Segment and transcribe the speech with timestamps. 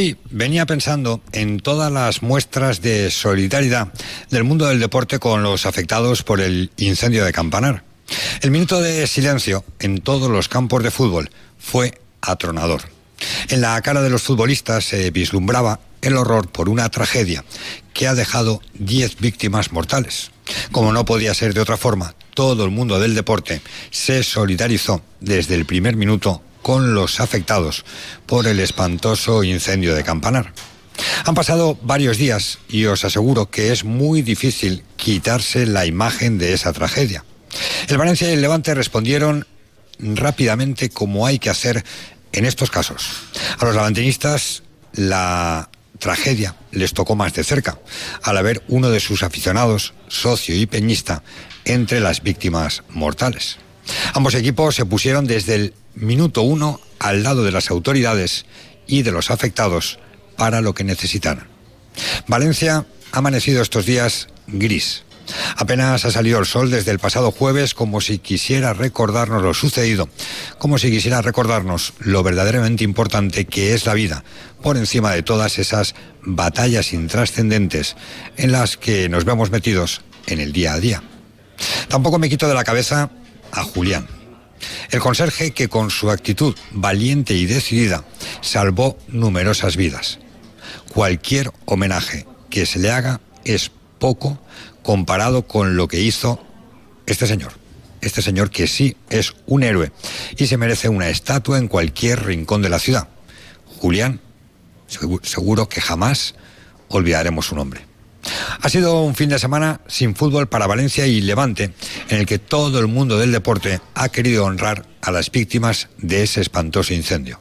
[0.00, 3.92] hoy venía pensando en todas las muestras de solidaridad
[4.30, 7.84] del mundo del deporte con los afectados por el incendio de Campanar.
[8.40, 12.80] El minuto de silencio en todos los campos de fútbol fue atronador.
[13.50, 17.44] En la cara de los futbolistas se vislumbraba el horror por una tragedia
[17.92, 20.30] que ha dejado 10 víctimas mortales.
[20.72, 23.60] Como no podía ser de otra forma, todo el mundo del deporte
[23.90, 27.84] se solidarizó desde el primer minuto con los afectados
[28.26, 30.52] por el espantoso incendio de Campanar.
[31.24, 36.52] Han pasado varios días y os aseguro que es muy difícil quitarse la imagen de
[36.52, 37.24] esa tragedia.
[37.88, 39.46] El Valencia y el Levante respondieron
[39.98, 41.84] rápidamente como hay que hacer
[42.32, 43.08] en estos casos.
[43.58, 47.78] A los levantinistas la tragedia les tocó más de cerca,
[48.22, 51.22] al haber uno de sus aficionados, socio y peñista,
[51.64, 53.58] entre las víctimas mortales.
[54.14, 58.46] Ambos equipos se pusieron desde el minuto uno al lado de las autoridades
[58.86, 59.98] y de los afectados
[60.36, 61.48] para lo que necesitaran.
[62.26, 65.04] Valencia ha amanecido estos días gris.
[65.56, 70.08] Apenas ha salido el sol desde el pasado jueves como si quisiera recordarnos lo sucedido,
[70.58, 74.24] como si quisiera recordarnos lo verdaderamente importante que es la vida,
[74.62, 77.96] por encima de todas esas batallas intrascendentes
[78.36, 81.02] en las que nos vemos metidos en el día a día.
[81.88, 83.10] Tampoco me quito de la cabeza
[83.52, 84.06] a Julián,
[84.90, 88.04] el conserje que con su actitud valiente y decidida
[88.40, 90.18] salvó numerosas vidas.
[90.92, 94.40] Cualquier homenaje que se le haga es poco
[94.82, 96.44] comparado con lo que hizo
[97.06, 97.52] este señor.
[98.00, 99.92] Este señor que sí es un héroe
[100.36, 103.08] y se merece una estatua en cualquier rincón de la ciudad.
[103.78, 104.20] Julián,
[105.22, 106.34] seguro que jamás
[106.88, 107.89] olvidaremos su nombre.
[108.60, 111.72] Ha sido un fin de semana sin fútbol para Valencia y Levante,
[112.08, 116.22] en el que todo el mundo del deporte ha querido honrar a las víctimas de
[116.22, 117.40] ese espantoso incendio.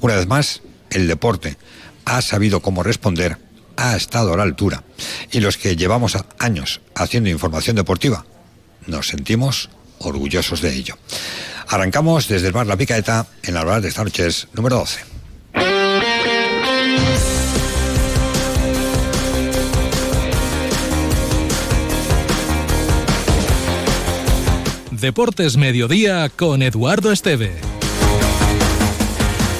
[0.00, 1.56] Una vez más, el deporte
[2.04, 3.38] ha sabido cómo responder,
[3.76, 4.84] ha estado a la altura,
[5.30, 8.24] y los que llevamos años haciendo información deportiva,
[8.86, 10.96] nos sentimos orgullosos de ello.
[11.68, 15.00] Arrancamos desde el bar La Picaeta en la hora de esta noche número 12.
[25.00, 27.65] Deportes Mediodía con Eduardo Esteve.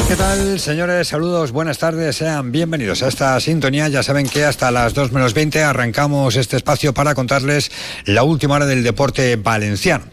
[0.08, 1.08] ¿Qué tal, señores?
[1.08, 3.88] Saludos, buenas tardes, sean bienvenidos a esta sintonía.
[3.88, 7.72] Ya saben que hasta las 2 menos 20 arrancamos este espacio para contarles
[8.04, 10.04] la última hora del deporte valenciano.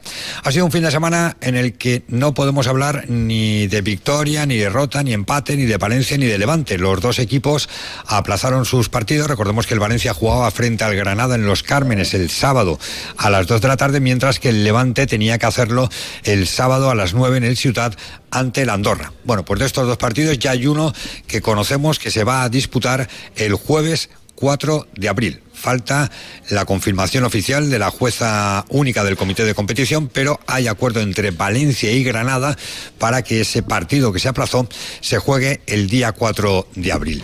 [0.44, 4.48] Ha sido un fin de semana en el que no podemos hablar ni de victoria,
[4.48, 6.80] ni derrota, ni empate, ni de Valencia, ni de Levante.
[6.80, 7.70] Los dos equipos
[8.08, 9.28] aplazaron sus partidos.
[9.28, 12.80] Recordemos que el Valencia jugaba frente al Granada en Los Cármenes el sábado
[13.18, 15.88] a las 2 de la tarde, mientras que el Levante tenía que hacerlo
[16.24, 17.96] el sábado a las 9 en el Ciudad
[18.34, 19.14] ante el Andorra.
[19.24, 20.94] Bueno, pues de estos dos partidos ya hay uno
[21.28, 25.42] que conocemos que se va a disputar el jueves 4 de abril.
[25.54, 26.12] Falta
[26.50, 31.32] la confirmación oficial de la jueza única del comité de competición, pero hay acuerdo entre
[31.32, 32.58] Valencia y Granada
[32.98, 34.68] para que ese partido que se aplazó
[35.00, 37.24] se juegue el día 4 de abril.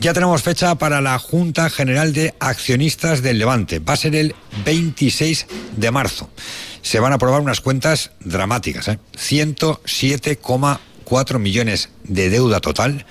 [0.00, 3.78] Ya tenemos fecha para la Junta General de Accionistas del Levante.
[3.78, 6.28] Va a ser el 26 de marzo
[6.88, 8.88] se van a aprobar unas cuentas dramáticas.
[8.88, 8.98] ¿eh?
[9.12, 13.04] 107,4 millones de deuda total.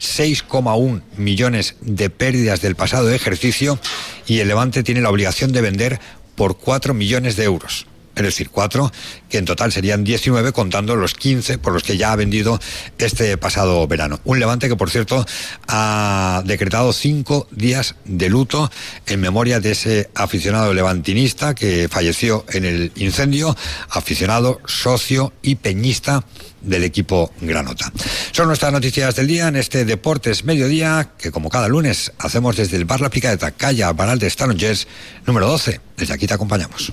[0.00, 3.78] 6,1 millones de pérdidas del pasado ejercicio
[4.26, 6.00] y el Levante tiene la obligación de vender
[6.36, 7.86] por 4 millones de euros
[8.18, 8.90] es decir, cuatro,
[9.28, 12.58] que en total serían 19 contando los 15 por los que ya ha vendido
[12.98, 14.20] este pasado verano.
[14.24, 15.24] Un levante que, por cierto,
[15.68, 18.70] ha decretado cinco días de luto
[19.06, 23.56] en memoria de ese aficionado levantinista que falleció en el incendio,
[23.90, 26.24] aficionado, socio y peñista
[26.60, 27.92] del equipo Granota.
[28.32, 32.76] Son nuestras noticias del día en este Deportes Mediodía que como cada lunes hacemos desde
[32.76, 34.86] el Bar La Picadeta, calle Baral de Jazz
[35.26, 35.80] número 12.
[35.96, 36.92] Desde aquí te acompañamos.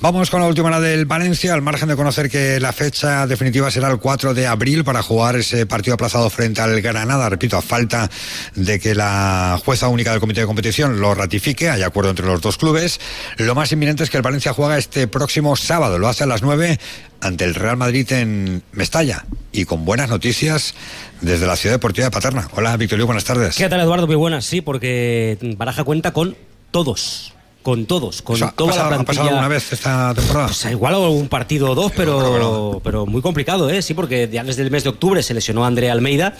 [0.00, 3.68] Vamos con la última hora del Valencia, al margen de conocer que la fecha definitiva
[3.68, 7.28] será el 4 de abril para jugar ese partido aplazado frente al Granada.
[7.28, 8.08] Repito, a falta
[8.54, 12.40] de que la jueza única del comité de competición lo ratifique, hay acuerdo entre los
[12.40, 13.00] dos clubes.
[13.38, 16.42] Lo más inminente es que el Valencia juega este próximo sábado, lo hace a las
[16.42, 16.78] 9
[17.20, 20.76] ante el Real Madrid en Mestalla y con buenas noticias
[21.22, 22.48] desde la ciudad deportiva de Paterna.
[22.52, 23.56] Hola, Victorio, buenas tardes.
[23.56, 24.06] ¿Qué tal, Eduardo?
[24.06, 26.36] Muy buenas, sí, porque Baraja cuenta con
[26.70, 27.32] todos
[27.68, 28.94] con todos, con toda la plantilla.
[28.94, 30.46] ¿Ha pasado alguna vez esta temporada?
[30.46, 33.82] Pues igual un partido o dos, pero, pero muy complicado, ¿eh?
[33.82, 36.34] Sí, porque ya desde el mes de octubre se lesionó Andrea Almeida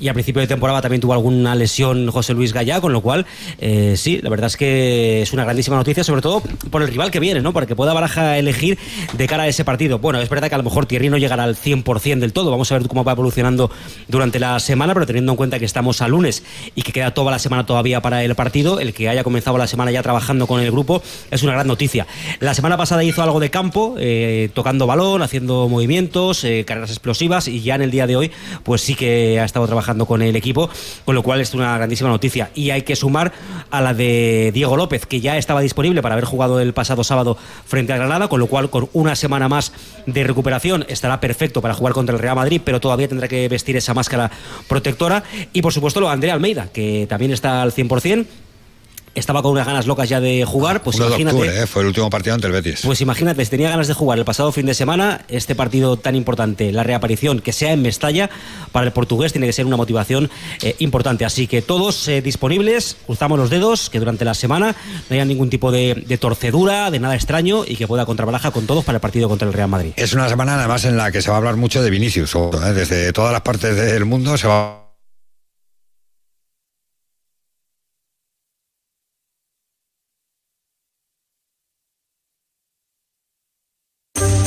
[0.00, 3.26] y a principio de temporada también tuvo alguna lesión José Luis Gallá, con lo cual
[3.58, 7.10] eh, sí, la verdad es que es una grandísima noticia, sobre todo por el rival
[7.10, 7.52] que viene, ¿no?
[7.52, 8.78] Para que pueda Baraja elegir
[9.12, 9.98] de cara a ese partido.
[9.98, 12.70] Bueno, es verdad que a lo mejor Thierry no llegará al 100% del todo, vamos
[12.72, 13.70] a ver cómo va evolucionando
[14.08, 16.42] durante la semana, pero teniendo en cuenta que estamos a lunes
[16.74, 19.66] y que queda toda la semana todavía para el partido, el que haya comenzado la
[19.66, 22.06] semana ya trabajando con el grupo es una gran noticia.
[22.40, 27.46] La semana pasada hizo algo de campo, eh, tocando balón, haciendo movimientos, eh, carreras explosivas
[27.48, 28.30] y ya en el día de hoy
[28.64, 30.68] pues sí que ha estado trabajando con el equipo,
[31.04, 32.50] con lo cual es una grandísima noticia.
[32.54, 33.32] Y hay que sumar
[33.70, 37.36] a la de Diego López, que ya estaba disponible para haber jugado el pasado sábado
[37.66, 39.72] frente a Granada, con lo cual con una semana más
[40.06, 43.76] de recuperación estará perfecto para jugar contra el Real Madrid, pero todavía tendrá que vestir
[43.76, 44.30] esa máscara
[44.68, 45.22] protectora.
[45.52, 48.26] Y por supuesto lo Andrea Almeida, que también está al 100%
[49.14, 51.62] estaba con unas ganas locas ya de jugar, pues imagínate.
[51.62, 51.66] ¿eh?
[51.66, 52.80] fue el último partido ante el Betis.
[52.84, 56.14] Pues imagínate, si tenía ganas de jugar el pasado fin de semana, este partido tan
[56.14, 58.30] importante, la reaparición, que sea en Mestalla,
[58.72, 60.30] para el portugués tiene que ser una motivación
[60.62, 61.24] eh, importante.
[61.24, 64.74] Así que todos eh, disponibles, cruzamos los dedos, que durante la semana
[65.08, 68.84] no haya ningún tipo de, torcedura, de nada extraño y que pueda contrabalaja con todos
[68.84, 69.92] para el partido contra el Real Madrid.
[69.96, 72.34] Es una semana además en la que se va a hablar mucho de Vinicius,
[72.74, 74.83] desde todas las partes del mundo se va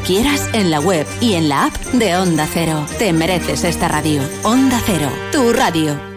[0.00, 2.86] quieras en la web y en la app de Onda Cero.
[2.98, 4.22] Te mereces esta radio.
[4.42, 6.14] Onda Cero, tu radio.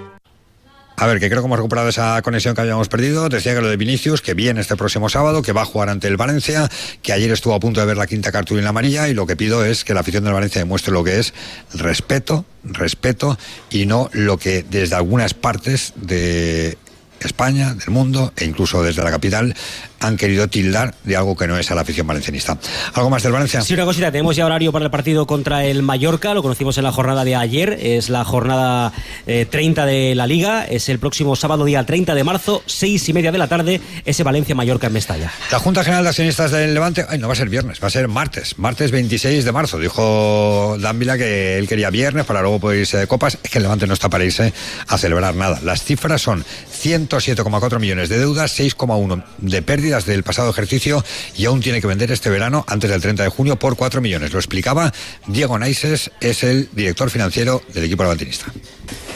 [0.99, 3.29] A ver, que creo que hemos recuperado esa conexión que habíamos perdido.
[3.29, 6.07] Decía que lo de Vinicius, que viene este próximo sábado, que va a jugar ante
[6.07, 6.71] el Valencia,
[7.03, 9.63] que ayer estuvo a punto de ver la quinta cartulina amarilla y lo que pido
[9.63, 11.35] es que la afición del Valencia demuestre lo que es
[11.75, 13.37] respeto, respeto
[13.69, 16.79] y no lo que desde algunas partes de
[17.19, 19.55] España, del mundo e incluso desde la capital
[19.99, 22.57] han querido tildar de algo que no es a la afición valencianista.
[22.93, 23.61] ¿Algo más del Valencia?
[23.61, 24.11] Sí, una cosita.
[24.11, 26.33] Tenemos ya horario para el partido contra el Mallorca.
[26.33, 27.77] Lo conocimos en la jornada de ayer.
[27.81, 28.93] Es la jornada
[29.25, 30.65] 30 eh, de la Liga.
[30.65, 33.81] Es el próximo sábado, día 30 de marzo, seis y media de la tarde.
[34.05, 35.31] Ese Valencia-Mallorca en Mestalla.
[35.51, 37.05] La Junta General de Accionistas del Levante.
[37.09, 38.57] Ay, no va a ser viernes, va a ser martes.
[38.59, 39.79] Martes 26 de marzo.
[39.79, 43.37] Dijo Dávila que él quería viernes para luego poder irse de copas.
[43.43, 44.53] Es que el Levante no está para irse
[44.87, 45.59] a celebrar nada.
[45.63, 46.45] Las cifras son
[46.83, 51.03] 107,4 millones de deudas, 6,1 de del pasado ejercicio
[51.35, 54.33] y aún tiene que vender este verano antes del 30 de junio por 4 millones.
[54.33, 54.93] Lo explicaba
[55.27, 58.45] Diego Naises, es el director financiero del equipo levantinista.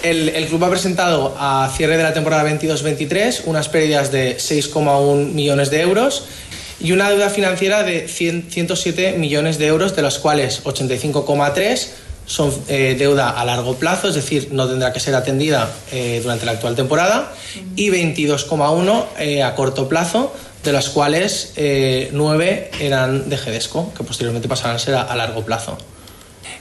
[0.03, 5.31] El, el, club ha presentado a cierre de la temporada 22-23 unas pérdidas de 6,1
[5.31, 6.25] millones de euros
[6.79, 11.87] y una deuda financiera de 107 millones de euros, de las cuales 85,3
[12.25, 16.45] son eh, deuda a largo plazo, es decir, no tendrá que ser atendida eh, durante
[16.45, 17.33] la actual temporada,
[17.75, 24.03] y 22,1 eh, a corto plazo, de las cuales eh, nueve eran de Gedesco, que
[24.03, 25.77] posteriormente pasarán a ser a, largo plazo.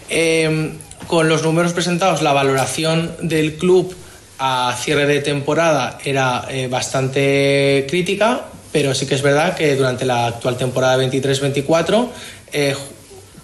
[0.09, 3.95] Em, con los números presentados, la valoración del club
[4.39, 10.05] a cierre de temporada era eh, bastante crítica, pero sí que es verdad que durante
[10.05, 12.09] la actual temporada 23-24,
[12.53, 12.75] eh,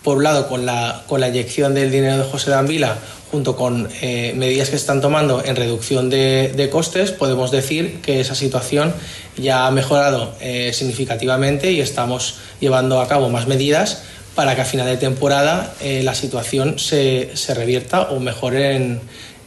[0.06, 2.96] por un lado con la, con la inyección del dinero de José Danvila,
[3.32, 8.20] junto con eh, medidas que se están tomando en reducción de, costes, podemos decir que
[8.20, 8.94] esa situación
[9.36, 14.04] ya ha mejorado eh, significativamente y estamos llevando a cabo más medidas
[14.36, 19.00] para que a final de temporada eh, la situación se, revierta o mejore en,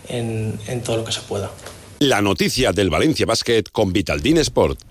[0.10, 1.50] en todo lo que se pueda.
[2.00, 4.89] La noticia del Valencia Basket con Vitaldin Sport.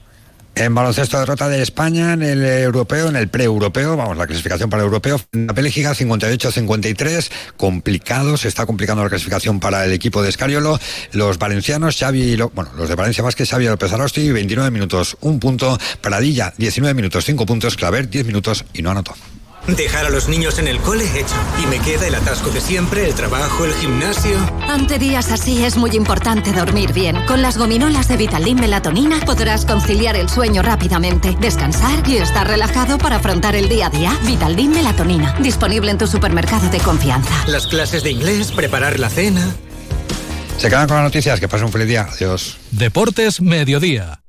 [0.59, 4.83] En baloncesto derrota de España en el europeo, en el pre-europeo, vamos, la clasificación para
[4.83, 10.31] el europeo, la Bélgica 58-53, complicado, se está complicando la clasificación para el equipo de
[10.31, 10.81] Escariolo,
[11.12, 15.79] los valencianos, Xavi, bueno, los de Valencia Vázquez, Xavi López Arosti, 29 minutos, un punto,
[16.00, 19.15] Paradilla, 19 minutos, 5 puntos, Claver, 10 minutos y no anotó.
[19.67, 21.35] Dejar a los niños en el cole hecho.
[21.62, 24.38] Y me queda el atasco de siempre, el trabajo, el gimnasio.
[24.67, 27.17] Ante días así es muy importante dormir bien.
[27.27, 32.97] Con las gominolas de Vitalin Melatonina podrás conciliar el sueño rápidamente, descansar y estar relajado
[32.99, 34.19] para afrontar el día a día.
[34.25, 35.35] Vitalin Melatonina.
[35.41, 37.45] Disponible en tu supermercado de confianza.
[37.47, 39.55] Las clases de inglés, preparar la cena.
[40.59, 41.38] Se quedan con las noticias.
[41.41, 42.09] Que pasen un feliz día.
[42.11, 42.59] Adiós.
[42.71, 44.21] Deportes Mediodía.